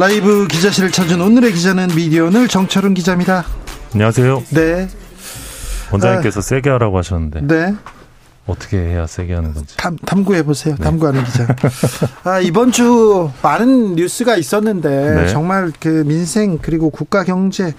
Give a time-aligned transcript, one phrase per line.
[0.00, 3.44] 라이브 기자실을 찾은 오늘의 기자는 미디어널 정철은 기자입니다.
[3.92, 4.44] 안녕하세요.
[4.48, 4.88] 네.
[5.92, 7.42] 원장님께서 아, 세게 하라고 하셨는데.
[7.42, 7.74] 네.
[8.46, 9.76] 어떻게 해야 세게 하는 건지.
[9.76, 10.74] 탐, 탐구해 보세요.
[10.78, 10.84] 네.
[10.84, 11.46] 탐구하는 기자.
[12.24, 15.28] 아, 이번 주 많은 뉴스가 있었는데 네.
[15.28, 17.74] 정말 그 민생 그리고 국가 경제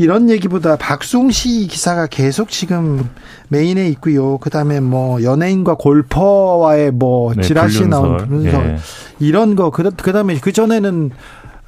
[0.00, 3.06] 이런 얘기보다 박숭씨 기사가 계속 지금
[3.48, 4.38] 메인에 있고요.
[4.38, 8.78] 그다음에 뭐 연예인과 골퍼와의 뭐 네, 지라시 나온 분석 예.
[9.18, 11.10] 이런 거 그, 그다음에 그 전에는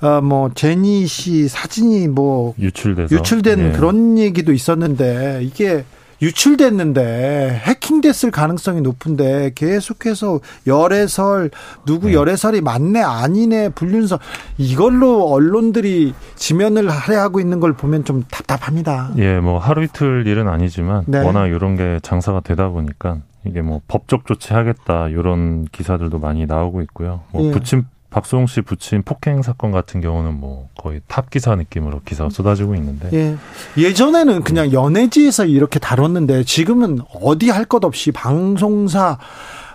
[0.00, 2.54] 어, 뭐, 제니 씨 사진이 뭐.
[2.58, 3.14] 유출돼서.
[3.14, 3.70] 유출된 예.
[3.70, 5.84] 그런 얘기도 있었는데, 이게
[6.22, 11.50] 유출됐는데 해킹됐을 가능성이 높은데 계속해서 열애설
[11.84, 12.14] 누구 네.
[12.14, 14.18] 열애설이 맞네 아니네 불륜설
[14.56, 19.10] 이걸로 언론들이 지면을 할애하고 있는 걸 보면 좀 답답합니다.
[19.18, 21.18] 예, 뭐 하루 이틀 일은 아니지만 네.
[21.24, 27.22] 워낙 이런 게 장사가 되다 보니까 이게 뭐 법적 조치하겠다 이런 기사들도 많이 나오고 있고요.
[27.32, 27.50] 뭐 예.
[27.50, 32.74] 부친 박수홍 씨 부친 폭행 사건 같은 경우는 뭐 거의 탑 기사 느낌으로 기사가 쏟아지고
[32.76, 33.08] 있는데.
[33.12, 33.36] 예.
[33.82, 39.18] 예전에는 그냥 연예지에서 이렇게 다뤘는데 지금은 어디 할 것 없이 방송사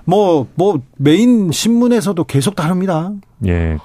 [0.05, 3.11] 뭐뭐 뭐 메인 신문에서도 계속 다룹니다.
[3.47, 3.77] 예.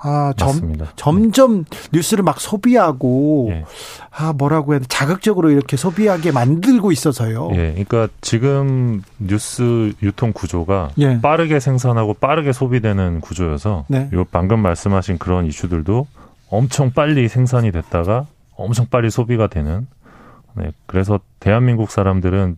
[0.00, 1.78] 아, 점, 점점 네.
[1.92, 3.64] 뉴스를 막 소비하고 예.
[4.10, 7.50] 아 뭐라고 해야 돼 자극적으로 이렇게 소비하게 만들고 있어서요.
[7.52, 11.20] 예, 그러니까 지금 뉴스 유통 구조가 예.
[11.20, 14.08] 빠르게 생산하고 빠르게 소비되는 구조여서 네.
[14.12, 16.06] 요 방금 말씀하신 그런 이슈들도
[16.48, 19.86] 엄청 빨리 생산이 됐다가 엄청 빨리 소비가 되는.
[20.54, 22.56] 네, 그래서 대한민국 사람들은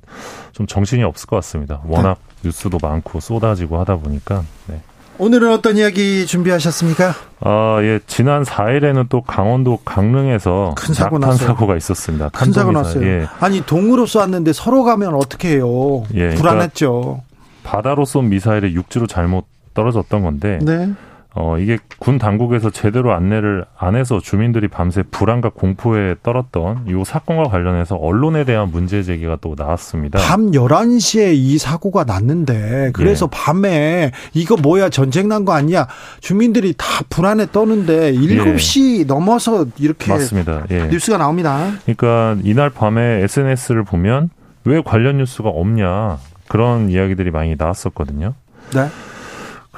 [0.52, 1.80] 좀 정신이 없을 것 같습니다.
[1.84, 2.48] 워낙 네.
[2.48, 4.44] 뉴스도 많고 쏟아지고 하다 보니까.
[4.66, 4.80] 네.
[5.18, 7.12] 오늘은 어떤 이야기 준비하셨습니까?
[7.40, 7.98] 아, 예.
[8.06, 11.48] 지난 4일에는 또 강원도 강릉에서 큰 사고 났어요.
[11.48, 12.28] 사고가 있었습니다.
[12.28, 13.04] 큰 사고 났어요.
[13.04, 13.26] 예.
[13.40, 16.04] 아니, 동으로 쏘았는데 서로 가면 어떻게 해요?
[16.14, 17.00] 예, 불안했죠.
[17.02, 17.22] 그러니까
[17.64, 20.90] 바다로 쏜 미사일이 육지로 잘못 떨어졌던 건데 네.
[21.34, 27.44] 어, 이게 군 당국에서 제대로 안내를 안 해서 주민들이 밤새 불안과 공포에 떨었던 이 사건과
[27.44, 30.18] 관련해서 언론에 대한 문제 제기가 또 나왔습니다.
[30.18, 33.30] 밤 11시에 이 사고가 났는데 그래서 예.
[33.30, 35.86] 밤에 이거 뭐야 전쟁 난 거 아니야?
[36.20, 39.04] 주민들이 다 불안에 떠는데 7시 예.
[39.04, 40.64] 넘어서 이렇게 맞습니다.
[40.70, 40.86] 예.
[40.86, 41.70] 뉴스가 나옵니다.
[41.84, 44.30] 그러니까 이날 밤에 SNS를 보면
[44.64, 46.18] 왜 관련 뉴스가 없냐
[46.48, 48.34] 그런 이야기들이 많이 나왔었거든요.
[48.74, 48.88] 네.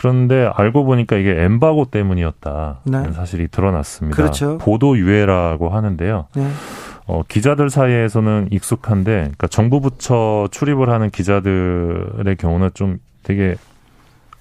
[0.00, 2.80] 그런데 알고 보니까 이게 엠바고 때문이었다.
[2.84, 3.12] 네.
[3.12, 4.16] 사실이 드러났습니다.
[4.16, 4.56] 그렇죠.
[4.56, 6.26] 보도 유예라고 하는데요.
[6.36, 6.48] 네.
[7.06, 13.56] 어, 기자들 사이에서는 익숙한데, 그러니까 정부 부처 출입을 하는 기자들의 경우는 좀 되게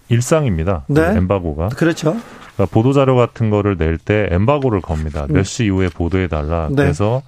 [0.07, 0.85] 일상입니다.
[0.87, 1.17] 네.
[1.17, 1.69] 엠바고가.
[1.75, 2.15] 그렇죠.
[2.55, 5.25] 그러니까 보도 자료 같은 거를 낼 때 엠바고를 겁니다.
[5.27, 6.67] 몇 시 이후에 보도해 달라.
[6.69, 6.75] 네.
[6.75, 7.21] 그래서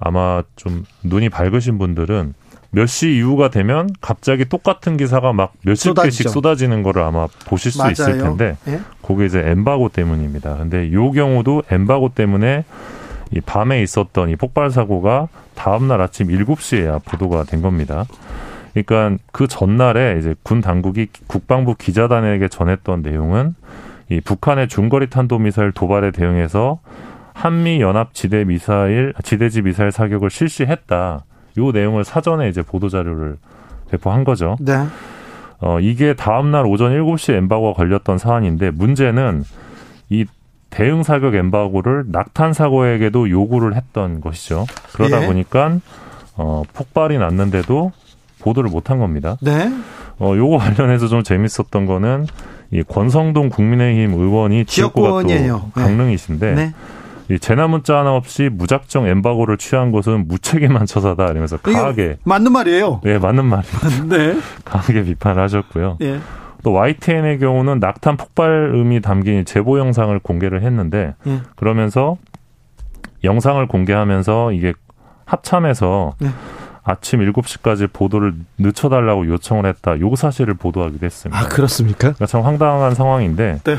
[0.00, 2.34] 아마 좀 눈이 밝으신 분들은
[2.70, 6.02] 몇 시 이후가 되면 갑자기 똑같은 기사가 막 몇십 쏟아지죠.
[6.24, 7.92] 개씩 쏟아지는 거를 아마 보실 수 맞아요.
[7.92, 8.80] 있을 텐데 예?
[9.02, 10.56] 그게 이제 엠바고 때문입니다.
[10.58, 12.64] 근데 요 경우도 엠바고 때문에
[13.30, 18.04] 이 밤에 있었던 이 폭발 사고가 다음 날 아침 7시에야 보도가 된 겁니다.
[18.74, 23.54] 그러니까 그 전날에 이제 군 당국이 국방부 기자단에게 전했던 내용은
[24.10, 26.80] 이 북한의 중거리 탄도 미사일 도발에 대응해서
[27.34, 31.24] 한미 연합 지대 미사일 지대지 미사일 사격을 실시했다.
[31.58, 33.36] 요 내용을 사전에 이제 보도 자료를
[33.90, 34.56] 배포한 거죠.
[34.60, 34.86] 네.
[35.60, 39.44] 어, 이게 다음날 오전 7시 엠바고가 걸렸던 사안인데 문제는
[40.08, 40.24] 이
[40.70, 44.66] 대응 사격 엠바고를 낙탄 사고에게도 요구를 했던 것이죠.
[44.92, 45.26] 그러다 예.
[45.26, 45.78] 보니까
[46.36, 47.92] 어, 폭발이 났는데도
[48.40, 49.36] 보도를 못한 겁니다.
[49.40, 49.70] 네.
[50.18, 52.26] 어, 요거 관련해서 좀 재밌었던 거는
[52.70, 55.50] 이 권성동 국민의힘 의원이 지역구가 또 네.
[55.74, 56.74] 강릉이신데 네.
[57.30, 63.00] 이 재난 문자 하나 없이 무작정 엠바고를 취한 것은 무책임한 처사다 이러면서 강하게 맞는 말이에요.
[63.04, 64.06] 네, 맞는 말입니다.
[64.08, 64.38] 네.
[64.64, 65.98] 강하게 비판을 하셨고요.
[66.00, 66.20] 네.
[66.64, 71.40] 또 YTN의 경우는 낙탄 폭발음이 담긴 제보 영상을 공개를 했는데 네.
[71.56, 72.16] 그러면서
[73.24, 74.72] 영상을 공개하면서 이게
[75.24, 76.30] 합참에서 네.
[76.82, 80.00] 아침 7시까지 보도를 늦춰달라고 요청을 했다.
[80.00, 81.38] 요 사실을 보도하기도 했습니다.
[81.38, 81.98] 아, 그렇습니까?
[81.98, 83.60] 그러니까 참 황당한 상황인데.
[83.62, 83.76] 네.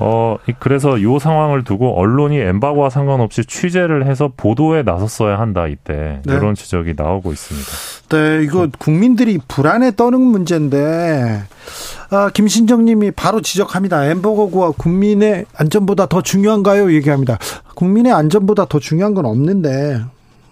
[0.00, 6.20] 어, 그래서 요 상황을 두고 언론이 엠바고와 상관없이 취재를 해서 보도에 나섰어야 한다, 이때.
[6.24, 6.34] 네.
[6.34, 7.68] 이런 지적이 나오고 있습니다.
[8.10, 11.42] 네, 이거 국민들이 불안에 떠는 문제인데,
[12.10, 14.06] 아, 김신정님이 바로 지적합니다.
[14.06, 16.92] 엠버거구와 국민의 안전보다 더 중요한가요?
[16.92, 17.38] 얘기합니다.
[17.74, 20.00] 국민의 안전보다 더 중요한 건 없는데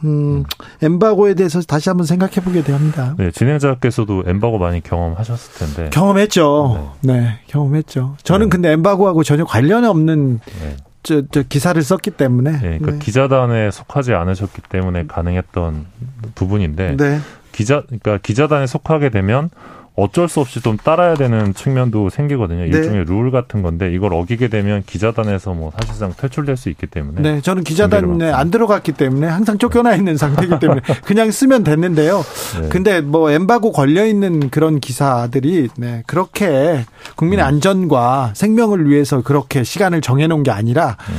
[0.04, 0.44] 음,
[0.82, 3.14] 엠바고에 대해서 다시 한번 생각해 보게 됩니다.
[3.18, 5.90] 네, 진행자께서도 엠바고 많이 경험하셨을 텐데.
[5.90, 6.94] 경험했죠.
[7.00, 8.16] 네, 네 경험했죠.
[8.22, 8.50] 저는 네.
[8.50, 10.76] 근데 엠바고하고 전혀 관련이 없는 네.
[11.02, 12.52] 저, 저 기사를 썼기 때문에.
[12.52, 12.98] 네, 그러니까 네.
[12.98, 15.86] 기자단에 속하지 않으셨기 때문에 가능했던
[16.34, 16.96] 부분인데.
[16.96, 17.20] 네.
[17.52, 19.48] 기자, 그러니까 기자단에 속하게 되면
[19.96, 22.62] 어쩔 수 없이 좀 따라야 되는 측면도 생기거든요.
[22.62, 22.66] 네.
[22.66, 27.20] 일종의 룰 같은 건데 이걸 어기게 되면 기자단에서 뭐 사실상 퇴출될 수 있기 때문에.
[27.20, 32.24] 네, 저는 기자단에 안 들어갔기 때문에 항상 쫓겨나 있는 상태이기 때문에 그냥 쓰면 됐는데요.
[32.60, 32.68] 네.
[32.70, 37.46] 근데 뭐 엠바고 걸려 있는 그런 기사들이 네, 그렇게 국민의 음.
[37.46, 41.14] 안전과 생명을 위해서 그렇게 시간을 정해 놓은 게 아니라 음.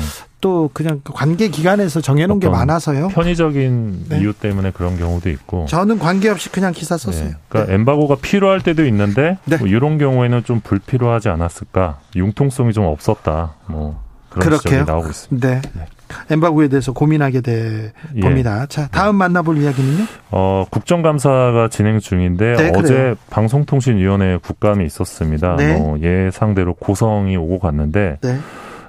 [0.45, 3.07] 또 그냥 관계 기관에서 정해놓은 게 많아서요.
[3.07, 4.19] 편의적인 네.
[4.19, 5.65] 이유 때문에 그런 경우도 있고.
[5.65, 7.29] 저는 관계없이 그냥 기사 썼어요.
[7.29, 7.35] 네.
[7.49, 7.79] 그러니까 네.
[7.79, 9.57] 엠바고가 필요할 때도 있는데 네.
[9.57, 11.97] 뭐 이런 경우에는 좀 불필요하지 않았을까.
[12.15, 13.55] 융통성이 좀 없었다.
[13.65, 14.83] 뭐 그런 그렇게요?
[14.83, 15.49] 나오고 있습니다.
[15.49, 15.61] 네.
[15.73, 15.85] 네.
[16.29, 18.19] 엠바고에 대해서 고민하게 돼 예.
[18.19, 18.67] 봅니다.
[18.67, 20.05] 자, 다음 만나볼 이야기는요?
[20.29, 23.15] 어, 국정감사가 진행 중인데 네, 어제 그래요.
[23.31, 25.55] 방송통신위원회 국감이 있었습니다.
[25.55, 25.75] 네.
[25.75, 28.37] 뭐 예상대로 고성이 오고 갔는데 네.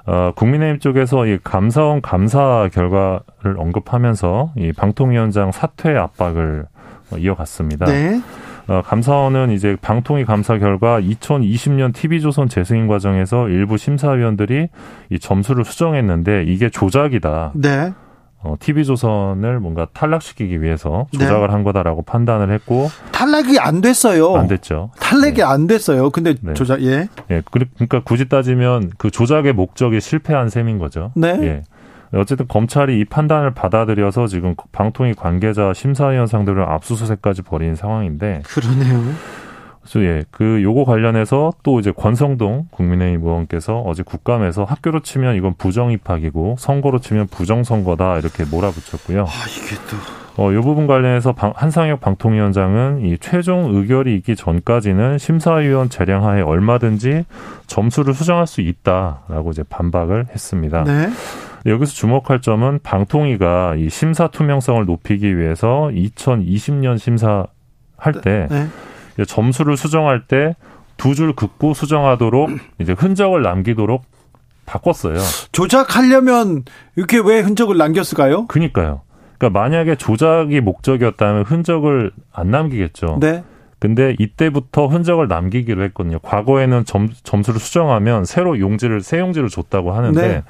[0.06, 6.67] 어, 국민의힘 쪽에서 이 감사원 감사 결과를 언급하면서 이 방통위원장 사퇴 압박을
[7.19, 7.87] 이어갔습니다.
[7.87, 8.20] 네.
[8.69, 14.69] 어, 감사원은 이제 방통위 감사 결과 2020년 TV조선 재승인 과정에서 일부 심사위원들이
[15.11, 17.52] 이 점수를 수정했는데 이게 조작이다.
[17.55, 17.93] 네.
[18.47, 21.19] 어, TV조선을 뭔가 탈락시키기 위해서 네.
[21.19, 21.53] 조작을 네.
[21.53, 24.37] 한 거다라고 판단을 했고 탈락이 안 됐어요.
[24.37, 24.91] 안 됐죠.
[25.01, 25.43] 탈락이 네.
[25.43, 26.11] 안 됐어요.
[26.11, 26.55] 근데 네.
[26.55, 27.09] 조작 예.
[27.31, 27.43] 예.
[27.51, 31.11] 그러니까 굳이 따지면 그 조작의 목적이 실패한 셈인 거죠.
[31.17, 31.29] 네.
[31.43, 31.63] 예.
[32.15, 39.03] 어쨌든 검찰이 이 판단을 받아들여서 지금 방통위 관계자 심사위원 상대로 압수수색까지 벌인 상황인데 그러네요.
[39.91, 45.55] 그래서 예, 그 요거 관련해서 또 이제 권성동 국민의힘 의원께서 어제 국감에서 학교로 치면 이건
[45.56, 49.23] 부정 입학이고 선거로 치면 부정 선거다 이렇게 몰아붙였고요.
[49.23, 49.97] 아 이게 또.
[50.38, 57.25] 어, 요 부분 관련해서 방, 한상혁 방통위원장은 이 최종 의결이 있기 전까지는 심사위원 재량하에 얼마든지
[57.67, 60.85] 점수를 수정할 수 있다라고 이제 반박을 했습니다.
[60.85, 61.09] 네.
[61.65, 68.67] 여기서 주목할 점은 방통위가 이 심사 투명성을 높이기 위해서 2020년 심사할 때 네.
[69.25, 70.55] 점수를 수정할 때
[70.99, 74.05] 두 줄 긋고 수정하도록 이제 흔적을 남기도록
[74.65, 75.19] 바꿨어요.
[75.53, 76.65] 조작하려면
[76.97, 78.47] 이렇게 왜 흔적을 남겼을까요?
[78.47, 79.03] 그니까요.
[79.39, 83.19] 그러니까 만약에 조작이 목적이었다면 흔적을 안 남기겠죠.
[83.21, 83.45] 네.
[83.79, 86.19] 근데 이때부터 흔적을 남기기로 했거든요.
[86.21, 90.43] 과거에는 점, 점수를 수정하면 새로 용지를 새 용지를 줬다고 하는데 네.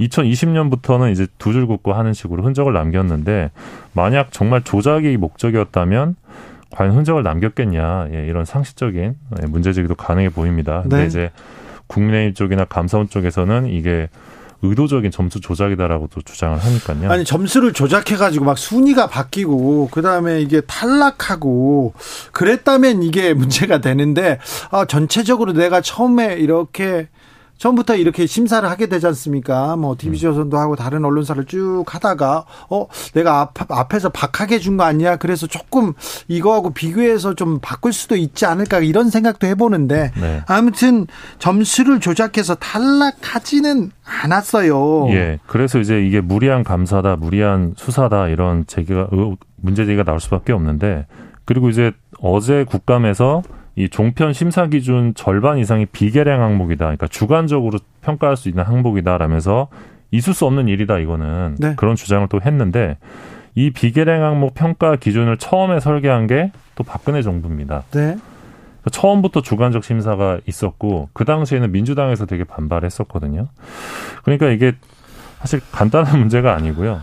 [0.00, 3.50] 2020년부터는 이제 두 줄 긋고 하는 식으로 흔적을 남겼는데
[3.92, 6.16] 만약 정말 조작이 목적이었다면
[6.70, 10.82] 과연 흔적을 남겼겠냐 예, 이런 상식적인 예, 문제제기도 가능해 보입니다.
[10.82, 11.06] 근데 네.
[11.06, 11.30] 이제
[11.86, 14.08] 국민의힘 쪽이나 감사원 쪽에서는 이게
[14.62, 17.10] 의도적인 점수 조작이다라고 또 주장을 하니까요.
[17.10, 21.94] 아니 점수를 조작해가지고 막 순위가 바뀌고 그 다음에 이게 탈락하고
[22.32, 24.38] 그랬다면 이게 문제가 되는데
[24.70, 27.08] 아 전체적으로 내가 처음에 이렇게
[27.58, 29.76] 처음부터 이렇게 심사를 하게 되지 않습니까?
[29.76, 35.16] 뭐 TV조선도 하고 다른 언론사를 쭉 하다가 어 내가 앞, 앞에서 박하게 준 거 아니야?
[35.16, 35.92] 그래서 조금
[36.28, 40.42] 이거하고 비교해서 좀 바꿀 수도 있지 않을까 이런 생각도 해보는데 네.
[40.46, 41.06] 아무튼
[41.40, 43.90] 점수를 조작해서 탈락하지는
[44.22, 45.08] 않았어요.
[45.10, 45.38] 예.
[45.46, 49.08] 그래서 이제 이게 무리한 감사다, 무리한 수사다 이런 제기가
[49.56, 51.06] 문제 제기가 나올 수밖에 없는데
[51.44, 53.42] 그리고 이제 어제 국감에서
[53.78, 56.84] 이 종편 심사 기준 절반 이상이 비계량 항목이다.
[56.84, 59.68] 그러니까 주관적으로 평가할 수 있는 항목이다라면서
[60.10, 61.74] 있을 수 없는 일이다 이거는 네.
[61.76, 62.96] 그런 주장을 또 했는데
[63.54, 67.82] 이 비계량 항목 평가 기준을 처음에 설계한 게 또 박근혜 정부입니다.
[67.90, 68.00] 네.
[68.00, 73.48] 그러니까 처음부터 주관적 심사가 있었고 그 당시에는 민주당에서 되게 반발했었거든요.
[74.22, 74.74] 그러니까 이게
[75.40, 77.00] 사실 간단한 문제가 아니고요.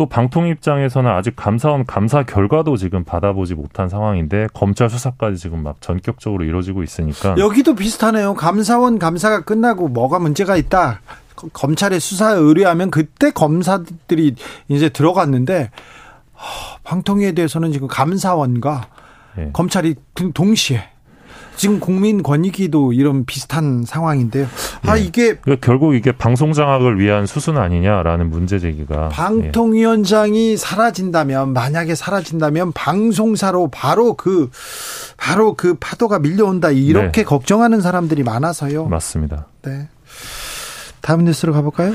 [0.00, 5.78] 또 방통 입장에서는 아직 감사원 감사 결과도 지금 받아보지 못한 상황인데 검찰 수사까지 지금 막
[5.82, 8.32] 전격적으로 이루어지고 있으니까 여기도 비슷하네요.
[8.32, 11.02] 감사원 감사가 끝나고 뭐가 문제가 있다.
[11.52, 14.36] 검찰에 수사 의뢰하면 그때 검사들이
[14.68, 15.70] 이제 들어갔는데
[16.84, 18.88] 방통위에 대해서는 지금 감사원과
[19.36, 19.50] 네.
[19.52, 19.96] 검찰이
[20.32, 20.82] 동시에
[21.60, 24.46] 지금 국민 권익위도 이런 비슷한 상황인데요.
[24.86, 25.02] 아 네.
[25.02, 30.56] 이게 그러니까 결국 이게 방송 장악을 위한 수순 아니냐라는 문제 제기가 방통위원장이 예.
[30.56, 34.48] 사라진다면 만약에 사라진다면 방송사로 바로 그
[35.18, 37.24] 바로 그 파도가 밀려온다 이렇게 네.
[37.24, 38.86] 걱정하는 사람들이 많아서요.
[38.86, 39.44] 맞습니다.
[39.60, 39.86] 네.
[41.02, 41.92] 다음 뉴스로 가볼까요?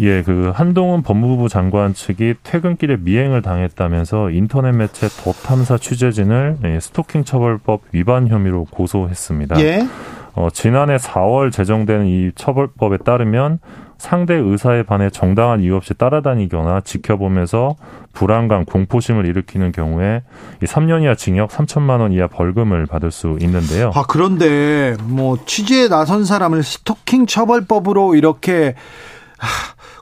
[0.00, 6.80] 예, 그 한동훈 법무부 장관 측이 퇴근길에 미행을 당했다면서 인터넷 매체 더 탐사 취재진을 예,
[6.80, 9.60] 스토킹 처벌법 위반 혐의로 고소했습니다.
[9.60, 9.86] 예.
[10.34, 13.60] 어, 지난해 4월 제정된 이 처벌법에 따르면
[13.98, 17.76] 상대 의사에 반해 정당한 이유 없이 따라다니거나 지켜보면서
[18.12, 20.22] 불안감, 공포심을 일으키는 경우에
[20.60, 23.92] 이 3년 이하 징역 3천만 원 이하 벌금을 받을 수 있는데요.
[23.94, 28.74] 아, 그런데 뭐 취재에 나선 사람을 스토킹 처벌법으로 이렇게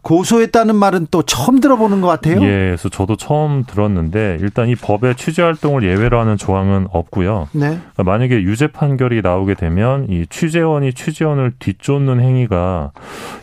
[0.02, 2.42] 고소했다는 말은 또 처음 들어보는 것 같아요.
[2.42, 7.48] 예, 그래서 저도 처음 들었는데 일단 이 법에 취재 활동을 예외로 하는 조항은 없고요.
[7.52, 7.68] 네.
[7.68, 12.90] 그러니까 만약에 유죄 판결이 나오게 되면 이 취재원이 취재원을 뒤쫓는 행위가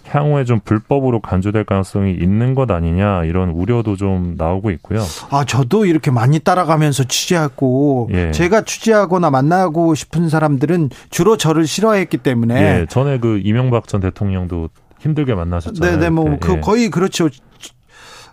[0.09, 4.99] 향후에 좀 불법으로 간주될 가능성이 있는 것 아니냐 이런 우려도 좀 나오고 있고요.
[5.29, 8.31] 아, 저도 이렇게 많이 따라가면서 취재하고 예.
[8.31, 14.69] 제가 취재하거나 만나고 싶은 사람들은 주로 저를 싫어했기 때문에 예, 전에 그 이명박 전 대통령도
[14.99, 15.97] 힘들게 만나셨잖아요.
[15.97, 16.59] 네네, 뭐, 그, 예.
[16.59, 17.29] 거의 그렇죠.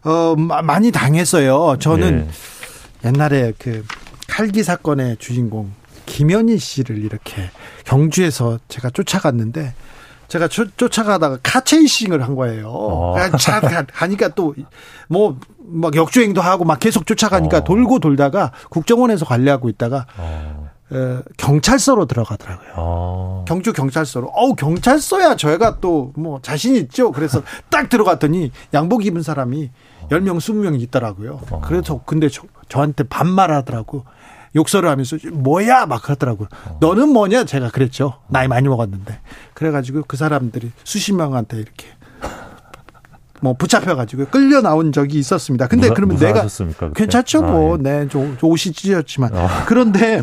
[0.05, 1.77] 어, 많이 당했어요.
[1.79, 2.29] 저는
[3.05, 3.09] 예.
[3.09, 3.85] 옛날에 그
[4.29, 5.73] 칼기 사건의 주인공
[6.07, 7.51] 김현희 씨를 이렇게
[7.85, 9.75] 경주에서 제가 쫓아갔는데
[10.29, 13.15] 제가 쫓, 쫓아가다가 카체이싱을 한 거예요.
[13.17, 13.37] 아.
[13.37, 14.55] 차 가니까 또
[15.09, 15.37] 뭐
[15.69, 17.65] 막 역주행도 하고 막 계속 쫓아가니까 어.
[17.65, 20.66] 돌고 돌다가 국정원에서 관리하고 있다가 어.
[21.37, 22.69] 경찰서로 들어가더라고요.
[22.77, 23.45] 아.
[23.47, 24.29] 경주 경찰서로.
[24.33, 27.11] 어우, 경찰서야 저희가 또 뭐 자신 있죠.
[27.13, 29.71] 그래서 딱 들어갔더니 양복 입은 사람이
[30.11, 31.41] 10명, 20명 있더라고요.
[31.51, 31.61] 아.
[31.65, 34.05] 그래서 근데 저, 저한테 반말하더라고.
[34.55, 36.49] 욕설을 하면서 뭐야 막 그러더라고요.
[36.65, 36.77] 아.
[36.81, 38.15] 너는 뭐냐 제가 그랬죠.
[38.29, 39.19] 나이 많이 먹었는데.
[39.55, 41.87] 그래가지고 그 사람들이 수십 명한테 이렇게
[43.43, 45.67] 뭐 붙잡혀가지고 끌려 나온 적이 있었습니다.
[45.69, 46.47] 근데 무사, 그러면 내가
[46.95, 47.83] 괜찮죠, 뭐, 아, 예.
[47.83, 49.65] 네, 좀 옷이 찢었지만 아.
[49.67, 50.23] 그런데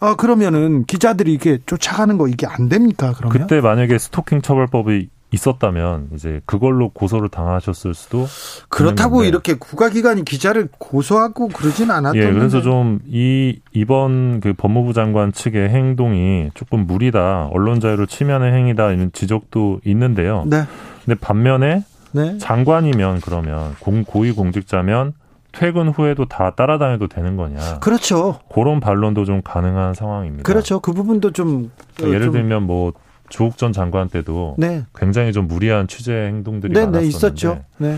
[0.00, 3.12] 아, 그러면은 기자들이 이게 쫓아가는 거 이게 안 됩니까?
[3.16, 8.26] 그러면 그때 만약에 스토킹 처벌법이 있었다면 이제 그걸로 고소를 당하셨을 수도
[8.68, 15.32] 그렇다고 이렇게 국가기관이 기자를 고소하고 그러진 않았던 예, 그래서 좀 이 이번 그 법무부 장관
[15.32, 20.44] 측의 행동이 조금 무리다, 언론 자유를 침해하는 행위다 이런 지적도 있는데요.
[20.48, 20.64] 네.
[21.04, 22.36] 근데 반면에 네.
[22.38, 25.12] 장관이면 그러면 공 고위 공직자면
[25.52, 27.78] 퇴근 후에도 다 따라다녀도 되는 거냐.
[27.80, 28.40] 그렇죠.
[28.52, 30.42] 그런 반론도 좀 가능한 상황입니다.
[30.44, 30.80] 그렇죠.
[30.80, 32.32] 그 부분도 좀 그러니까 예를 좀...
[32.34, 32.92] 들면 뭐
[33.28, 34.84] 조국 전 장관 때도 네.
[34.94, 37.64] 굉장히 좀 무리한 취재 행동들이 네, 네 많았었는데 네, 있었죠.
[37.78, 37.96] 네.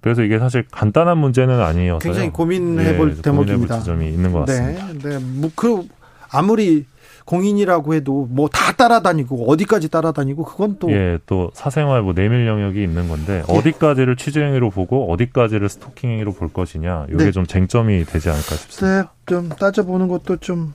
[0.00, 3.30] 그래서 이게 사실 간단한 문제는 아니어서 굉장히 고민해볼 예, 대목입니다.
[3.30, 5.08] 고민해볼 지점이 있는 것 네, 같습니다.
[5.08, 5.24] 네, 네.
[5.40, 5.86] 뭐 그
[6.30, 6.86] 아무리
[7.30, 12.82] 공인이라고 해도 뭐 다 따라다니고 어디까지 따라다니고 그건 또 예, 또 사생활 뭐 내밀 영역이
[12.82, 13.52] 있는 건데 예.
[13.52, 17.06] 어디까지를 취재 행위로 보고 어디까지를 스토킹 행위로 볼 것이냐.
[17.08, 17.30] 이게 네.
[17.30, 19.02] 좀 쟁점이 되지 않을까 싶습니다.
[19.02, 20.74] 네, 좀 따져보는 것도 좀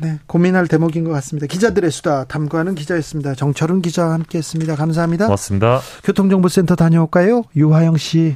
[0.00, 1.46] 네, 고민할 대목인 것 같습니다.
[1.46, 3.34] 기자들의 수다 탐구하는 기자였습니다.
[3.34, 4.74] 정철은 기자와 함께했습니다.
[4.74, 5.26] 감사합니다.
[5.26, 5.80] 고맙습니다.
[6.02, 7.44] 교통정보센터 다녀올까요?
[7.54, 8.34] 유화영 씨.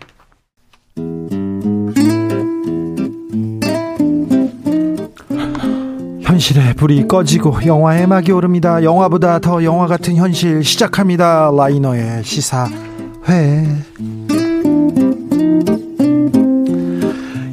[6.29, 8.83] 현실의 불이 꺼지고 영화의 막이 오릅니다.
[8.83, 11.51] 영화보다 더 영화 같은 현실 시작합니다.
[11.57, 12.69] 라이너의 시사회.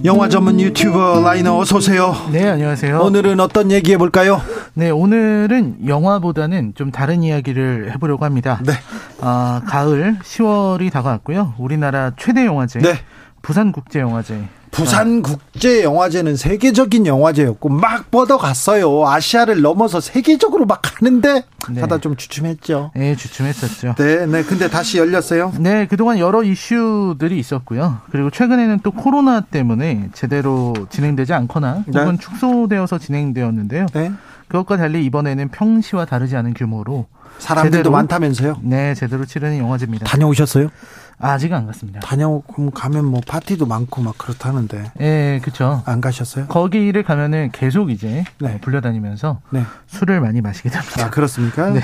[0.03, 2.13] 영화 전문 유튜버 라이너 어서 오세요.
[2.33, 2.99] 네, 안녕하세요.
[2.99, 4.41] 오늘은 어떤 얘기 해 볼까요?
[4.73, 8.59] 네, 오늘은 영화보다는 좀 다른 이야기를 해 보려고 합니다.
[8.65, 8.73] 네.
[9.21, 11.53] 아, 가을 10월이 다가왔고요.
[11.59, 12.79] 우리나라 최대 영화제.
[12.79, 12.95] 네.
[13.41, 14.43] 부산국제영화제
[14.75, 19.07] 부산 국제 영화제는 세계적인 영화제였고 막 뻗어갔어요.
[19.07, 21.79] 아시아를 넘어서 세계적으로 막 가는데 네.
[21.79, 22.91] 하다 좀 주춤했죠.
[22.93, 23.95] 네, 주춤했었죠.
[23.97, 24.43] 네, 네.
[24.43, 25.53] 근데 다시 열렸어요.
[25.59, 27.99] 네, 그동안 여러 이슈들이 있었고요.
[28.11, 31.97] 그리고 최근에는 또 코로나 때문에 제대로 진행되지 않거나 네.
[31.97, 32.21] 혹은 네.
[32.21, 33.85] 축소되어서 진행되었는데요.
[33.93, 34.11] 네.
[34.49, 37.07] 그것과 달리 이번에는 평시와 다르지 않은 규모로
[37.39, 38.59] 사람들도 제대로, 많다면서요?
[38.61, 40.05] 네, 제대로 치르는 영화제입니다.
[40.05, 40.69] 다녀오셨어요?
[41.17, 41.99] 아직 안 갔습니다.
[42.01, 44.91] 다녀오면 가면 뭐 파티도 많고 막 그렇다는데.
[44.99, 45.81] 예, 그렇죠.
[45.85, 46.47] 안 가셨어요?
[46.47, 48.59] 거기를 가면은 계속 이제 네.
[48.59, 49.63] 불려다니면서 네.
[49.87, 51.05] 술을 많이 마시게 됩니다.
[51.05, 51.69] 아, 그렇습니까?
[51.73, 51.81] 네.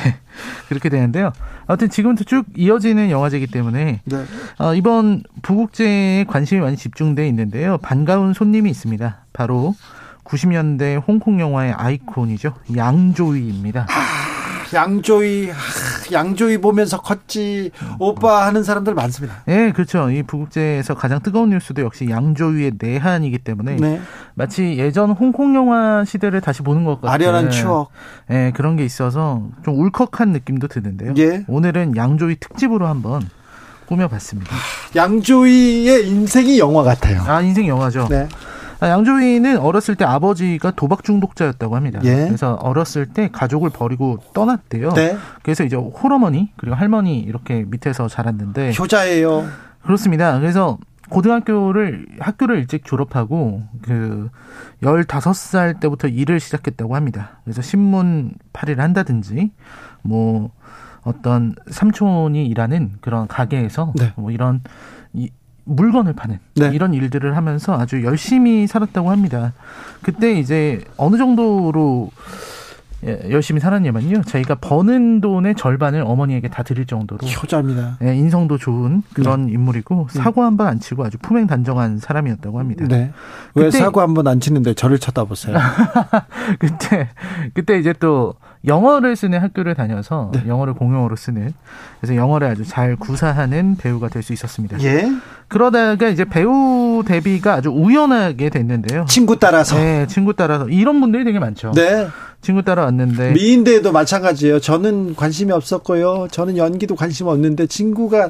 [0.68, 1.32] 그렇게 되는데요.
[1.68, 4.26] 아무튼 지금부터 쭉 이어지는 영화제이기 때문에 네.
[4.60, 7.78] 어, 이번 부국제에 관심이 많이 집중돼 있는데요.
[7.78, 9.26] 반가운 손님이 있습니다.
[9.34, 9.76] 바로
[10.26, 12.54] 90년대 홍콩 영화의 아이콘이죠.
[12.76, 13.88] 양조위입니다.
[13.90, 14.22] 아.
[14.74, 15.52] 양조위
[16.12, 19.44] 양조위 보면서 컸지 오빠 하는 사람들 많습니다.
[19.46, 20.10] 네, 그렇죠.
[20.10, 24.02] 이 부국제에서 가장 뜨거운 뉴스도 역시 양조위의 내한이기 때문에 네.
[24.34, 27.90] 마치 예전 홍콩 영화 시대를 다시 보는 것 같은 아련한 추억.
[28.28, 31.14] 네, 그런 게 있어서 좀 울컥한 느낌도 드는데요.
[31.18, 31.44] 예.
[31.48, 33.22] 오늘은 양조위 특집으로 한번
[33.88, 34.56] 꾸며봤습니다.
[34.96, 37.22] 양조위의 인생이 영화 같아요.
[37.28, 38.08] 아, 인생 영화죠.
[38.10, 38.28] 네.
[38.82, 42.00] 아, 양조위는 어렸을 때 아버지가 도박 중독자였다고 합니다.
[42.04, 42.26] 예.
[42.26, 44.94] 그래서 어렸을 때 가족을 버리고 떠났대요.
[44.94, 45.16] 네.
[45.44, 49.46] 그래서 이제 홀어머니 그리고 할머니 이렇게 밑에서 자랐는데 효자예요.
[49.84, 50.40] 그렇습니다.
[50.40, 54.30] 그래서 고등학교를 학교를 일찍 졸업하고 그
[54.82, 57.40] 15살 때부터 일을 시작했다고 합니다.
[57.44, 59.52] 그래서 신문 팔이를 한다든지
[60.02, 60.50] 뭐
[61.04, 64.14] 어떤 삼촌이 일하는 그런 가게에서 네.
[64.16, 65.01] 뭐 이런 이
[65.66, 66.72] 물건을 파는 네.
[66.74, 69.54] 이런 일들을 하면서 아주 열심히 살았다고 합니다.
[70.02, 72.12] 그때 이제 어느 정도로
[73.04, 74.22] 예, 열심히 살았냐면요.
[74.22, 77.98] 저희가 버는 돈의 절반을 어머니에게 다 드릴 정도로 효자입니다.
[78.04, 79.54] 예, 인성도 좋은 그런 네.
[79.54, 80.20] 인물이고 네.
[80.20, 82.86] 사고 한 번 안 치고 아주 품행 단정한 사람이었다고 합니다.
[82.88, 83.12] 네.
[83.56, 85.58] 왜 사고 한 번 안 치는데 저를 쳐다보세요?
[86.60, 87.10] 그때
[87.56, 90.44] 그때 이제 또 영어를 쓰는 학교를 다녀서 네.
[90.48, 91.54] 영어를 공용어로 쓰는
[92.00, 94.80] 그래서 영어를 아주 잘 구사하는 배우가 될 수 있었습니다.
[94.84, 95.12] 예.
[95.48, 99.06] 그러다가 이제 배우 데뷔가 아주 우연하게 됐는데요.
[99.10, 99.76] 친구 따라서.
[99.78, 101.72] 네, 친구 따라서 이런 분들이 되게 많죠.
[101.72, 102.08] 네.
[102.42, 104.60] 친구 따라왔는데 미인대에도 마찬가지예요.
[104.60, 106.28] 저는 관심이 없었고요.
[106.32, 108.30] 저는 연기도 관심 없는데 친구가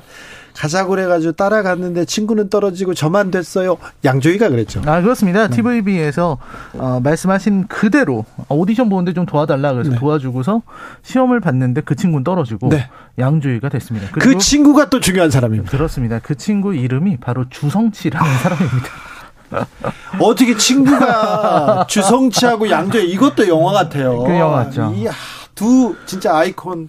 [0.55, 3.77] 가자고 그래가지고 따라갔는데 친구는 떨어지고 저만 됐어요.
[4.03, 4.81] 양조위가 그랬죠.
[4.85, 5.47] 아 그렇습니다.
[5.47, 5.55] 네.
[5.55, 6.37] TVB에서
[6.73, 9.97] 어, 말씀하신 그대로 오디션 보는데 좀 도와달라 그래서 네.
[9.97, 10.61] 도와주고서
[11.03, 12.89] 시험을 봤는데 그 친구는 떨어지고 네.
[13.19, 14.07] 양조위가 됐습니다.
[14.11, 15.71] 그 친구가 또 중요한 사람입니다.
[15.71, 16.19] 그렇습니다.
[16.19, 18.87] 그 친구 이름이 바로 주성치라는 사람입니다.
[20.19, 24.23] 어떻게 친구가 주성치하고 양조위 이것도 영화 같아요.
[24.23, 24.93] 그 영화 같죠.
[24.95, 26.87] 이두 진짜 아이콘.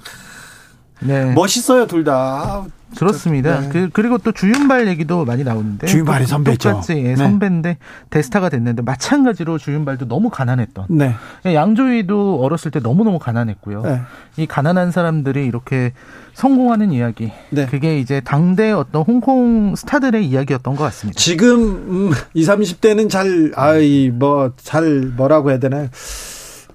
[1.00, 1.32] 네.
[1.32, 2.64] 멋있어요 둘 다.
[2.98, 3.60] 그렇습니다.
[3.60, 3.68] 네.
[3.68, 6.70] 그, 그리고 또 주윤발 얘기도 많이 나오는데 주윤발이 선배죠.
[6.70, 7.16] 똑같이 예, 네.
[7.16, 7.78] 선배인데
[8.10, 10.86] 대스타가 됐는데 마찬가지로 주윤발도 너무 가난했던.
[10.90, 11.14] 네.
[11.46, 13.82] 예, 양조위도 어렸을 때 너무 너무 가난했고요.
[13.82, 14.00] 네.
[14.36, 15.92] 이 가난한 사람들이 이렇게
[16.34, 17.30] 성공하는 이야기.
[17.50, 17.66] 네.
[17.66, 21.18] 그게 이제 당대 어떤 홍콩 스타들의 이야기였던 것 같습니다.
[21.18, 25.88] 지금 음, 20, 30대는 잘 아이 뭐 잘 뭐라고 해야 되나요?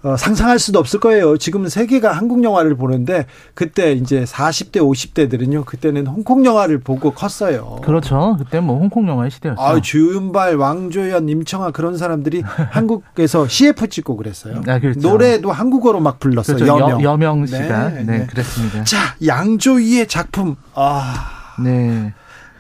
[0.08, 1.38] 어, 상상할 수도 없을 거예요.
[1.38, 5.66] 지금 세계가 한국 영화를 보는데 그때 이제 40대 50대들은요.
[5.66, 7.80] 그때는 홍콩 영화를 보고 컸어요.
[7.84, 8.38] 그렇죠.
[8.40, 9.62] 그때 뭐 홍콩 영화의 시대였죠.
[9.62, 14.62] 아, 주윤발, 왕조연, 임청아 그런 사람들이 한국에서 CF 찍고 그랬어요.
[14.68, 15.02] 아, 그렇죠.
[15.02, 16.56] 노래도 한국어로 막 불렀어요.
[16.56, 16.80] 그렇죠.
[16.80, 17.04] 여명.
[17.04, 18.86] 여, 명 씨가 네, 네, 네, 그랬습니다.
[18.86, 20.56] 자, 양조위의 작품.
[20.74, 21.34] 아.
[21.60, 22.14] 네.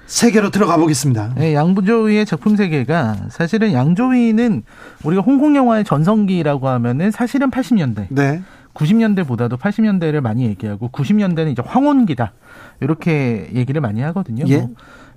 [0.07, 1.33] 세계로 들어가 보겠습니다.
[1.35, 4.63] 네, 양조위의 작품 세계가 사실은 양조위는
[5.03, 8.07] 우리가 홍콩 영화의 전성기라고 하면은 사실은 80년대.
[8.09, 8.41] 네.
[8.73, 12.33] 90년대보다도 80년대를 많이 얘기하고 90년대는 이제 황혼기다.
[12.79, 14.45] 이렇게 얘기를 많이 하거든요.
[14.47, 14.57] 예.
[14.57, 14.69] 뭐,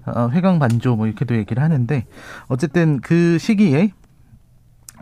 [0.07, 2.07] 어, 회강 반조 뭐 이렇게도 얘기를 하는데
[2.49, 3.93] 어쨌든 그 시기에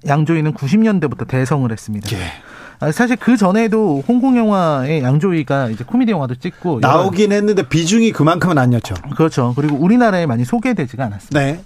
[0.06, 2.08] 양조위는 90년대부터 대성을 했습니다.
[2.16, 2.47] 예.
[2.80, 8.56] 아, 사실 그 전에도 홍콩 영화의 양조위가 이제 코미디 영화도 찍고 나오긴 했는데 비중이 그만큼은
[8.56, 8.94] 아니었죠.
[9.16, 9.52] 그렇죠.
[9.56, 11.30] 그리고 우리나라에 많이 소개되지가 않았어요.
[11.32, 11.60] 네.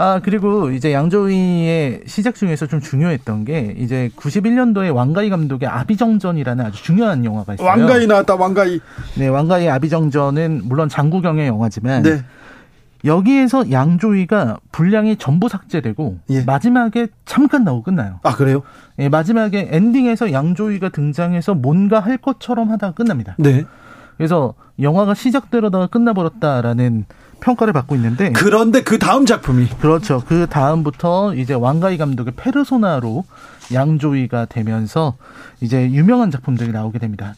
[0.00, 6.82] 아, 그리고 이제 양조위의 시작 중에서 좀 중요했던 게 이제 91년도에 왕가희 감독의 아비정전이라는 아주
[6.84, 7.66] 중요한 영화가 있어요.
[7.66, 8.80] 왕가희 나왔다, 왕가희.
[9.16, 12.22] 네, 왕가희 아비정전은 물론 장구경의 영화지만 네.
[13.04, 16.42] 여기에서 양조위가 분량이 전부 삭제되고 예.
[16.42, 18.20] 마지막에 잠깐 나오고 끝나요.
[18.22, 18.62] 아 그래요?
[18.98, 23.36] 예, 마지막에 엔딩에서 양조위가 등장해서 뭔가 할 것처럼 하다가 끝납니다.
[23.38, 23.64] 네.
[24.16, 27.04] 그래서 영화가 시작되려다가 끝나버렸다라는
[27.40, 30.22] 평가를 받고 있는데 그런데 그 다음 작품이 그렇죠.
[30.26, 33.24] 그 다음부터 이제 왕가희 감독의 페르소나로
[33.72, 35.16] 양조위가 되면서
[35.60, 37.34] 이제 유명한 작품들이 나오게 됩니다.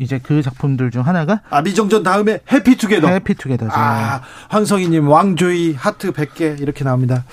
[0.00, 3.06] 이제 그 작품들 중 하나가 아비정전 다음에 해피투게더.
[3.08, 3.70] 해피투게더죠.
[3.74, 7.24] 아, 황성희님 왕조이 하트 100개 이렇게 나옵니다.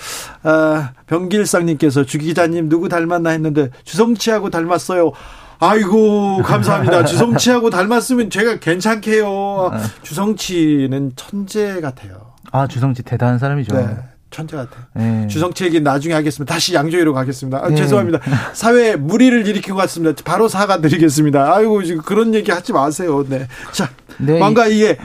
[0.44, 5.14] 아, 병길상님께서 주 기자님 누구 닮았나 했는데 주성치하고 닮았어요.
[5.60, 7.06] 아이고 감사합니다.
[7.06, 9.72] 주성치하고 닮았으면 제가 괜찮게요.
[9.74, 9.80] 아.
[10.04, 12.34] 주성치는 천재 같아요.
[12.52, 13.76] 아 주성치 대단한 사람이죠.
[13.76, 13.88] 네.
[14.30, 14.72] 천재 같아.
[14.94, 15.28] 네.
[15.28, 16.54] 주성치 얘기 나중에 하겠습니다.
[16.54, 17.60] 다시 양조위로 가겠습니다.
[17.64, 17.76] 아, 네.
[17.76, 18.20] 죄송합니다.
[18.54, 20.22] 사회에 무리를 일으키고 갔습니다.
[20.26, 21.56] 바로 사과드리겠습니다.
[21.56, 23.26] 아이고 지금 그런 얘기 하지 마세요.
[23.28, 23.48] 네.
[23.72, 24.40] 자, 네.
[24.40, 24.98] 왕가이의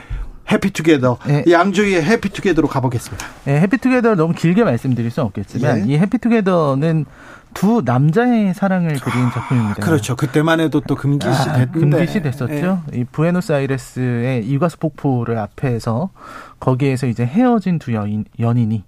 [0.51, 1.45] 해피투게더 네.
[1.49, 3.25] 양조위의 해피투게더로 가보겠습니다.
[3.45, 5.93] 네, 해피투게더 너무 길게 말씀드릴 수는 없겠지만 예.
[5.93, 7.05] 이 해피투게더는
[7.53, 9.75] 두 남자의 사랑을 그린 작품입니다.
[9.75, 10.15] 그렇죠.
[10.15, 11.97] 그때만 해도 또 금기시 아, 됐는데.
[11.97, 12.83] 금기시 됐었죠.
[12.93, 12.99] 예.
[12.99, 16.09] 이 부에노스아이레스의 이과수 폭포를 앞에서
[16.59, 18.83] 거기에서 이제 헤어진 두 여인, 연인이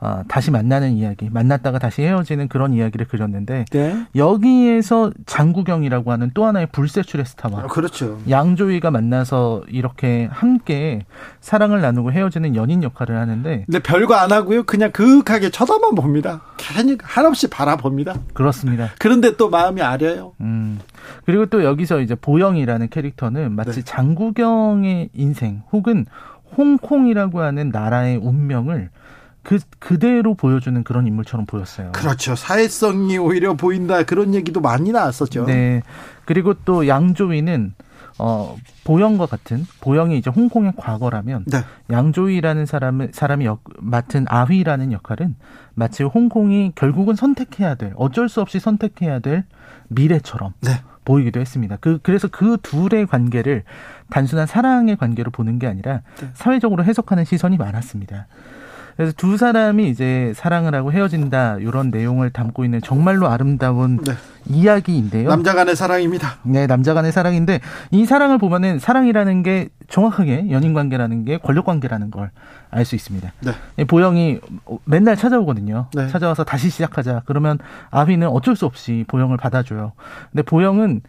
[0.00, 4.06] 어, 다시 만나는 이야기, 만났다가 다시 헤어지는 그런 이야기를 그렸는데 네.
[4.14, 8.20] 여기에서 장구경이라고 하는 또 하나의 불세출의 스타와 아, 그렇죠.
[8.30, 11.04] 양조위가 만나서 이렇게 함께
[11.40, 14.62] 사랑을 나누고 헤어지는 연인 역할을 하는데 근데 별거 안 하고요.
[14.64, 16.42] 그냥 그윽하게 쳐다만 봅니다.
[16.56, 18.14] 괜히 한없이 바라봅니다.
[18.34, 18.90] 그렇습니다.
[18.98, 20.34] 그런데 또 마음이 아려요.
[20.40, 20.78] 음.
[21.24, 23.84] 그리고 또 여기서 이제 보영이라는 캐릭터는 마치 네.
[23.84, 26.06] 장구경의 인생 혹은
[26.56, 28.90] 홍콩이라고 하는 나라의 운명을
[29.48, 31.92] 그 그대로 보여주는 그런 인물처럼 보였어요.
[31.92, 32.36] 그렇죠.
[32.36, 35.46] 사회성이 오히려 보인다 그런 얘기도 많이 나왔었죠.
[35.46, 35.80] 네.
[36.26, 37.72] 그리고 또 양조위는
[38.18, 41.64] 어, 보영과 같은 보영이 이제 홍콩의 과거라면 네.
[41.90, 45.34] 양조위라는 사람을 사람이 역, 맡은 아휘라는 역할은
[45.72, 49.44] 마치 홍콩이 결국은 선택해야 될 어쩔 수 없이 선택해야 될
[49.88, 50.72] 미래처럼 네.
[51.06, 51.78] 보이기도 했습니다.
[51.80, 53.64] 그 그래서 그 둘의 관계를
[54.10, 56.28] 단순한 사랑의 관계로 보는 게 아니라 네.
[56.34, 58.26] 사회적으로 해석하는 시선이 많았습니다.
[58.98, 64.14] 그래서 두 사람이 이제 사랑을 하고 헤어진다 이런 내용을 담고 있는 정말로 아름다운 네.
[64.46, 65.28] 이야기인데요.
[65.28, 66.38] 남자 간의 사랑입니다.
[66.42, 67.60] 네, 남자 간의 사랑인데
[67.92, 72.30] 이 사랑을 보면은 사랑이라는 게 정확하게 연인 관계라는 게 권력 관계라는 걸
[72.70, 73.32] 알 수 있습니다.
[73.40, 73.84] 네.
[73.84, 74.40] 보영이
[74.84, 75.86] 맨날 찾아오거든요.
[75.94, 76.08] 네.
[76.08, 77.22] 찾아와서 다시 시작하자.
[77.24, 77.58] 그러면
[77.90, 79.92] 아휘는 어쩔 수 없이 보영을 받아줘요.
[80.32, 81.00] 근데 보영은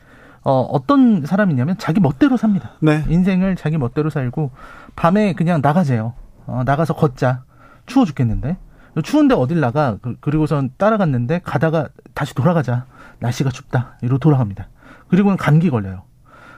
[0.44, 2.72] 어, 어떤 사람이냐면 자기 멋대로 삽니다.
[2.80, 3.04] 네.
[3.10, 4.52] 인생을 자기 멋대로 살고
[4.96, 6.14] 밤에 그냥 나가재요.
[6.46, 7.44] 어, 나가서 걷자.
[7.90, 8.58] 추워 죽겠는데.
[9.04, 9.98] 추운데 어딜 나가.
[10.02, 12.86] 그, 그리고선 따라갔는데 가다가 다시 돌아가자.
[13.20, 13.98] 날씨가 춥다.
[14.02, 14.68] 이러고 돌아갑니다.
[15.10, 16.04] 그리고는 감기 걸려요.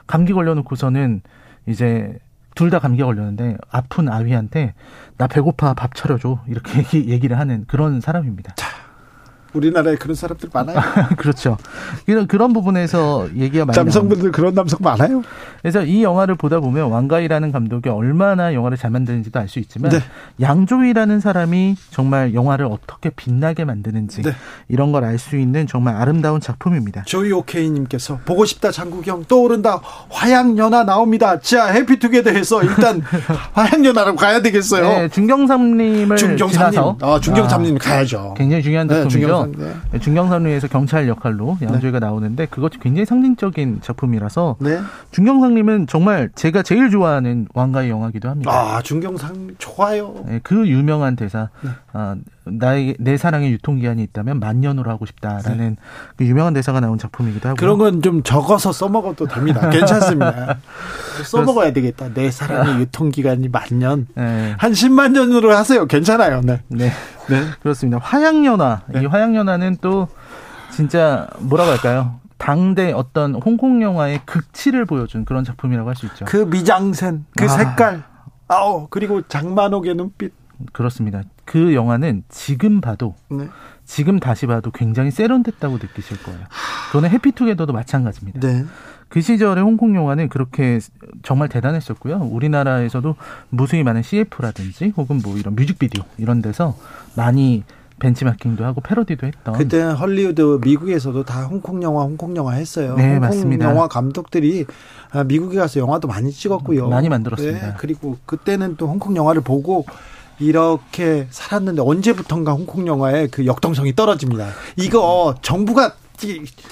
[0.08, 1.22] 감기 걸려놓고서는
[1.68, 2.18] 이제
[2.54, 4.74] 둘 다 감기 걸렸는데 아픈 아위한테
[5.18, 8.54] 나 배고파 밥 차려줘 이렇게 얘기를 하는 그런 사람입니다.
[8.56, 8.68] 자,
[9.54, 10.80] 우리나라에 그런 사람들 많아요.
[11.18, 11.58] 그렇죠.
[12.06, 14.32] 그런 그런 부분에서 얘기가 많이 남성분들.
[14.32, 15.24] 그런 남성 많아요.
[15.62, 20.00] 그래서 이 영화를 보다 보면 왕가이라는 감독이 얼마나 영화를 잘 만드는지도 알 수 있지만 네.
[20.40, 24.32] 양조위라는 사람이 정말 영화를 어떻게 빛나게 만드는지 네.
[24.70, 27.04] 이런 걸 알 수 있는 정말 아름다운 작품입니다.
[27.06, 31.40] 조이 오케이 님께서 보고 싶다 장국영 떠오른다 화양연화 나옵니다.
[31.40, 33.02] 자 해피투게더해서 일단
[33.54, 34.84] 화양연화로 가야 되겠어요.
[34.88, 38.36] 네, 중경삼님을 중경삼님, 아, 중경삼님 아, 가야죠.
[38.38, 39.18] 굉장히 중요한 네, 작품이죠.
[39.48, 39.74] 네.
[39.92, 40.00] 네.
[40.00, 42.06] 중경삼리에서 경찰 역할로 양조위가 네.
[42.06, 44.80] 나오는데 그것이 굉장히 상징적인 작품이라서 네.
[45.12, 48.52] 중경상님은 정말 제가 제일 좋아하는 왕가의 영화기도 합니다.
[48.52, 50.24] 아 중경상 좋아요.
[50.26, 51.70] 네, 그 유명한 대사 네.
[51.94, 55.76] 아, 나의 내 사랑의 유통기한이 있다면 만년으로 하고 싶다라는 네.
[56.18, 59.70] 그 유명한 대사가 나온 작품이기도 하고 그런 건 좀 적어서 써먹어도 됩니다.
[59.72, 60.58] 괜찮습니다.
[61.24, 62.10] 써먹어야 되겠다.
[62.14, 64.56] 내 사랑의 유통기간이 만년 네.
[64.58, 65.86] 한 10만 년으로 하세요.
[65.86, 66.42] 괜찮아요.
[66.42, 66.62] 네.
[66.68, 66.92] 네.
[67.30, 67.44] 네.
[67.62, 68.00] 그렇습니다.
[68.02, 70.08] 화양연화 이 화양 화양연화는 또
[70.72, 72.20] 진짜 뭐라고 할까요?
[72.38, 76.26] 당대 어떤 홍콩 영화의 극치를 보여준 그런 작품이라고 할 수 있죠.
[76.26, 77.48] 그 미장센, 그 아.
[77.50, 78.04] 색깔,
[78.48, 80.34] 아우 그리고 장만옥의 눈빛.
[80.72, 81.24] 그렇습니다.
[81.46, 83.48] 그 영화는 지금 봐도 네.
[83.86, 86.40] 지금 다시 봐도 굉장히 세련됐다고 느끼실 거예요.
[86.88, 88.40] 그거는 해피투게더도 마찬가지입니다.
[88.40, 88.66] 네.
[89.10, 90.80] 그 시절의 홍콩 영화는 그렇게
[91.24, 92.30] 정말 대단했었고요.
[92.32, 93.16] 우리나라에서도
[93.50, 96.78] 무수히 많은 CF라든지 혹은 뭐 이런 뮤직비디오 이런 데서
[97.16, 97.64] 많이
[98.02, 99.54] 벤치마킹도 하고 패러디도 했던.
[99.54, 102.96] 그때 헐리우드 미국에서도 다 홍콩 영화 홍콩 영화 했어요.
[102.96, 103.70] 네, 홍콩 맞습니다.
[103.70, 104.66] 영화 감독들이
[105.12, 106.90] 아, 미국에 가서 영화도 많이 찍었고요.
[106.90, 107.68] 많이 만들었습니다.
[107.68, 109.86] 네, 그리고 그때는 또 홍콩 영화를 보고
[110.42, 114.50] 이렇게 살았는데 언제부턴가 홍콩 영화의 그 역동성이 떨어집니다.
[114.76, 115.94] 이거 정부가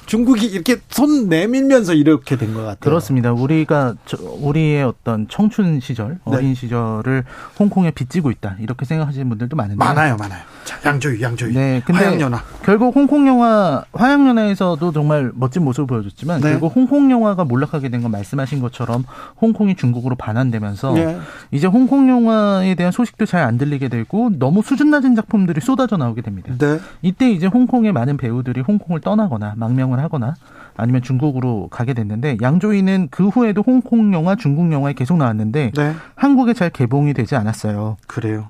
[0.06, 2.78] 중국이 이렇게 손 내밀면서 이렇게 된 것 같아요.
[2.80, 3.32] 그렇습니다.
[3.32, 3.96] 우리가
[4.42, 6.18] 우리의 어떤 청춘 시절, 네.
[6.26, 6.56] 어린 네.
[6.56, 7.24] 시절을
[7.60, 10.42] 홍콩에 빚지고 있다 이렇게 생각하시는 분들도 많은데 많아요, 많아요.
[10.66, 11.54] 자, 양조위, 양조위.
[11.54, 12.42] 네, 근데 화양연화.
[12.64, 16.52] 결국 홍콩 영화 화양연화에서도 정말 멋진 모습을 보여줬지만 네.
[16.52, 19.04] 결국 홍콩 영화가 몰락하게 된 건 말씀하신 것처럼
[19.42, 21.20] 홍콩이 중국으로 반환되면서 네.
[21.52, 26.22] 이제 홍콩 영화에 대한 소식도 잘 안 들리게 되고 너무 수준 낮은 작품들이 쏟아져 나오게
[26.22, 26.54] 됩니다.
[26.58, 26.80] 네.
[27.02, 30.36] 이때 이제 홍콩의 많은 배우들이 홍콩을 떠나거나 망명을 하거나
[30.76, 35.96] 아니면 중국으로 가게 됐는데 양조위는 그 후에도 홍콩 영화, 중국 영화에 계속 나왔는데 네.
[36.16, 37.98] 한국에 잘 개봉이 되지 않았어요.
[38.08, 38.48] 그래요.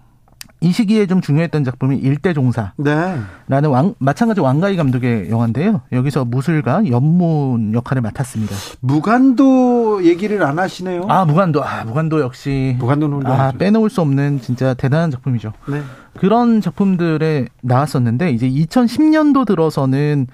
[0.61, 2.75] 이 시기에 좀 중요했던 작품이 일대종사라는
[3.47, 3.65] 네.
[3.65, 5.81] 왕, 마찬가지 왕가희 감독의 영화인데요.
[5.93, 8.53] 여기서 무술가 연문 역할을 맡았습니다.
[8.81, 11.05] 무간도 얘기를 안 하시네요.
[11.07, 15.53] 아 무간도 아 무간도 역시 무간도는 아 빼놓을 수 없는 진짜 대단한 작품이죠.
[15.69, 15.81] 네.
[16.17, 20.27] 그런 작품들에 나왔었는데 이제 2010년도 들어서는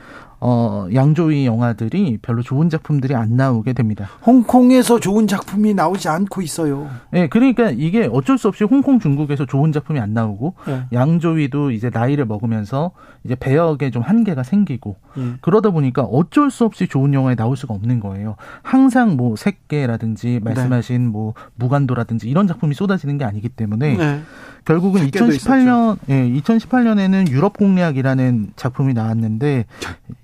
[0.48, 4.08] 어, 양조위 영화들이 별로 좋은 작품들이 안 나오게 됩니다.
[4.24, 6.88] 홍콩에서 좋은 작품이 나오지 않고 있어요.
[7.10, 10.84] 네, 그러니까 이게 어쩔 수 없이 홍콩 중국에서 좋은 작품이 안 나오고 네.
[10.94, 12.92] 양조위도 이제 나이를 먹으면서
[13.24, 15.34] 이제 배역에 좀 한계가 생기고 네.
[15.42, 18.36] 그러다 보니까 어쩔 수 없이 좋은 영화에 나올 수가 없는 거예요.
[18.62, 21.10] 항상 뭐 색계라든지 말씀하신 네.
[21.10, 24.22] 뭐 무간도라든지 이런 작품이 쏟아지는 게 아니기 때문에 네.
[24.66, 29.66] 결국은 2018년 예, 2018년에는 유럽 공략이라는 작품이 나왔는데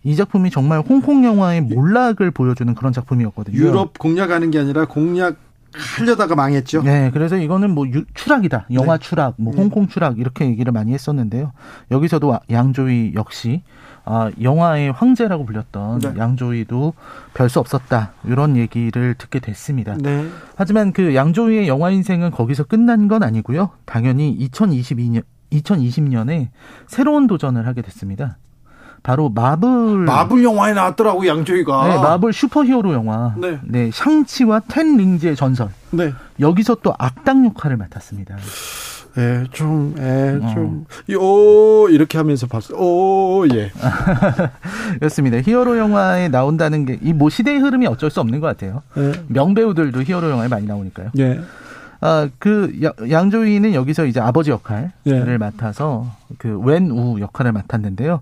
[0.03, 3.55] 이 작품이 정말 홍콩 영화의 몰락을 보여주는 그런 작품이었거든요.
[3.55, 5.37] 유럽 공략하는 게 아니라 공략
[5.73, 6.81] 하려다가 망했죠.
[6.83, 8.67] 네, 그래서 이거는 뭐 유, 추락이다.
[8.73, 9.05] 영화 네.
[9.05, 9.61] 추락, 뭐 네.
[9.61, 11.53] 홍콩 추락 이렇게 얘기를 많이 했었는데요.
[11.91, 13.61] 여기서도 양조위 역시
[14.03, 16.13] 아, 영화의 황제라고 불렸던 네.
[16.17, 16.93] 양조위도
[17.33, 18.13] 별 수 없었다.
[18.23, 19.95] 이런 얘기를 듣게 됐습니다.
[19.99, 20.27] 네.
[20.55, 23.71] 하지만 그 양조위의 영화 인생은 거기서 끝난 건 아니고요.
[23.85, 26.47] 당연히 2022년 2020년에
[26.87, 28.37] 새로운 도전을 하게 됐습니다.
[29.03, 31.87] 바로 마블 마블 영화에 나왔더라고 양조위가.
[31.87, 33.33] 네, 마블 슈퍼히어로 영화.
[33.37, 33.59] 네.
[33.63, 35.69] 네, 샹치와 텐 링즈의 전설.
[35.89, 36.13] 네.
[36.39, 38.37] 여기서 또 악당 역할을 맡았습니다.
[39.17, 40.53] 예, 좀, 예, 어.
[40.53, 42.77] 좀, 요, 이렇게 하면서 봤어요.
[42.79, 43.71] 오, 예.
[44.99, 45.37] 그렇습니다.
[45.41, 48.81] 히어로 영화에 나온다는 게, 이 뭐 시대의 흐름이 어쩔 수 없는 것 같아요.
[48.97, 49.11] 예.
[49.27, 51.09] 명배우들도 히어로 영화에 많이 나오니까요.
[51.19, 51.39] 예.
[52.03, 55.37] 아, 그 양조위는 여기서 이제 아버지 역할을 예.
[55.37, 56.07] 맡아서
[56.39, 58.21] 그 웬우 역할을 맡았는데요.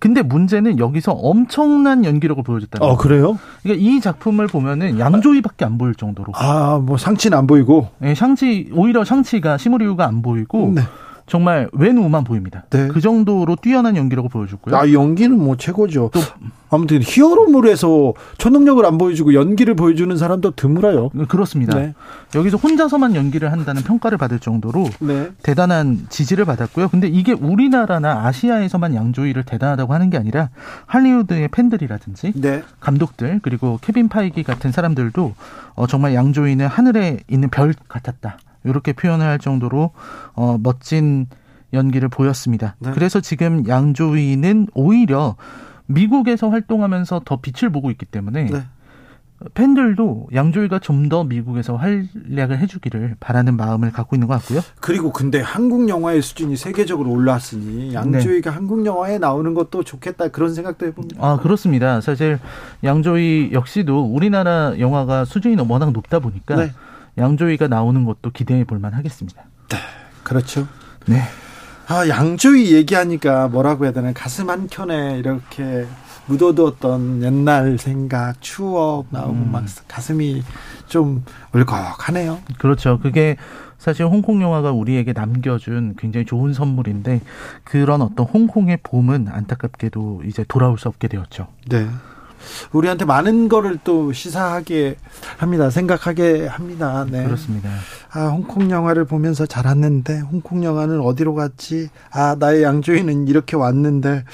[0.00, 3.38] 근데 문제는 여기서 엄청난 연기력을 보여줬다는 어, 그래요?
[3.62, 6.32] 그러니까 이 작품을 보면은 양조위밖에 안 보일 정도로.
[6.34, 7.88] 아, 뭐 상치는 안 보이고.
[7.98, 10.82] 네, 샹치 오히려 샹치가 시무리우가 안 보이고 네.
[11.32, 12.64] 정말 왼우만 보입니다.
[12.68, 12.88] 네.
[12.88, 14.76] 그 정도로 뛰어난 연기력을 보여줬고요.
[14.76, 16.10] 아 연기는 뭐 최고죠.
[16.12, 16.20] 또
[16.68, 21.08] 아무튼 히어로물에서 초능력을 안 보여주고 연기를 보여주는 사람도 드물어요.
[21.28, 21.78] 그렇습니다.
[21.78, 21.94] 네.
[22.34, 25.30] 여기서 혼자서만 연기를 한다는 평가를 받을 정도로 네.
[25.42, 26.88] 대단한 지지를 받았고요.
[26.88, 30.50] 근데 이게 우리나라나 아시아에서만 양조위를 대단하다고 하는 게 아니라
[30.84, 32.62] 할리우드의 팬들이라든지 네.
[32.80, 35.32] 감독들 그리고 케빈 파이기 같은 사람들도
[35.76, 38.36] 어, 정말 양조위는 하늘에 있는 별 같았다.
[38.64, 39.90] 이렇게 표현을 할 정도로
[40.34, 41.26] 어, 멋진
[41.72, 42.76] 연기를 보였습니다.
[42.78, 42.90] 네.
[42.92, 45.36] 그래서 지금 양조위는 오히려
[45.86, 48.62] 미국에서 활동하면서 더 빛을 보고 있기 때문에 네.
[49.54, 54.60] 팬들도 양조위가 좀 더 미국에서 활약을 해주기를 바라는 마음을 갖고 있는 것 같고요.
[54.80, 58.54] 그리고 근데 한국 영화의 수준이 세계적으로 올랐으니 양조위가 네.
[58.54, 61.26] 한국 영화에 나오는 것도 좋겠다 그런 생각도 해봅니다.
[61.26, 62.00] 아 그렇습니다.
[62.00, 62.38] 사실
[62.84, 66.70] 양조위 역시도 우리나라 영화가 수준이 워낙 높다 보니까 네.
[67.18, 69.42] 양조위가 나오는 것도 기대해 볼 만 하겠습니다.
[69.68, 69.76] 네,
[70.22, 70.66] 그렇죠.
[71.06, 71.22] 네.
[71.88, 75.86] 아, 양조위 얘기하니까 뭐라고 해야 되나 가슴 한 켠에 이렇게
[76.26, 79.52] 묻어두었던 옛날 생각, 추억 나오고 음.
[79.52, 80.42] 막 가슴이
[80.86, 82.38] 좀 울컥하네요.
[82.58, 82.98] 그렇죠.
[83.00, 83.36] 그게
[83.78, 87.20] 사실 홍콩 영화가 우리에게 남겨준 굉장히 좋은 선물인데
[87.64, 91.48] 그런 어떤 홍콩의 봄은 안타깝게도 이제 돌아올 수 없게 되었죠.
[91.68, 91.88] 네.
[92.72, 94.96] 우리한테 많은 거를 또 시사하게
[95.38, 95.70] 합니다.
[95.70, 97.06] 생각하게 합니다.
[97.10, 97.24] 네.
[97.24, 97.70] 그렇습니다.
[98.10, 101.88] 아, 홍콩 영화를 보면서 자랐는데 홍콩 영화는 어디로 갔지?
[102.10, 104.24] 아, 나의 양조위는 이렇게 왔는데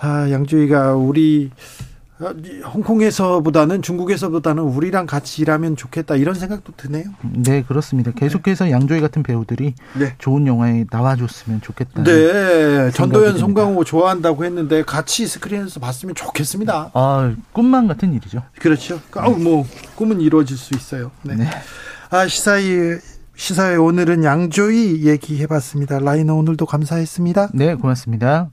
[0.00, 1.83] 아, 양조위가 우리 어,
[2.20, 7.04] 홍콩에서보다는 중국에서보다는 우리랑 같이 일하면 좋겠다 이런 생각도 드네요.
[7.22, 8.12] 네 그렇습니다.
[8.12, 8.70] 계속해서 네.
[8.70, 10.14] 양조위 같은 배우들이 네.
[10.18, 12.04] 좋은 영화에 나와줬으면 좋겠다.
[12.04, 16.90] 네, 전도연, 송강호 좋아한다고 했는데 같이 스크린에서 봤으면 좋겠습니다.
[16.94, 18.42] 아 꿈만 같은 일이죠.
[18.60, 19.00] 그렇죠.
[19.16, 21.10] 아, 뭐 꿈은 이루어질 수 있어요.
[21.22, 21.34] 네.
[21.34, 21.48] 네.
[22.10, 22.98] 아 시사이
[23.34, 25.98] 시사회 오늘은 양조위 얘기해봤습니다.
[25.98, 27.50] 라이너 오늘도 감사했습니다.
[27.54, 28.50] 네 고맙습니다.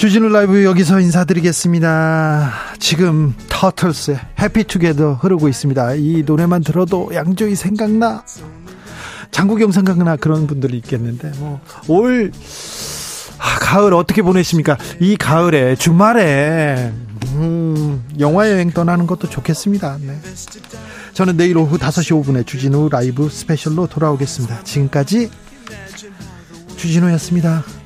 [0.00, 2.50] 주진우 라이브 여기서 인사드리겠습니다.
[2.78, 5.92] 지금 터틀스의 해피투게더 흐르고 있습니다.
[5.96, 8.24] 이 노래만 들어도 양조위 생각나.
[9.30, 11.32] 장국영 생각나 그런 분들이 있겠는데
[11.86, 12.32] 뭐올
[13.36, 14.78] 아, 가을 어떻게 보내십니까?
[15.00, 16.94] 이 가을에 주말에
[17.34, 19.98] 음, 영화 여행 떠나는 것도 좋겠습니다.
[20.00, 20.18] 네.
[21.12, 24.64] 저는 내일 오후 5시 5분에 주진우 라이브 스페셜로 돌아오겠습니다.
[24.64, 25.30] 지금까지
[26.78, 27.79] 주진우였습니다.